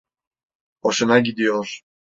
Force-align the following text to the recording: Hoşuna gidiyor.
Hoşuna 0.81 1.19
gidiyor. 1.19 1.81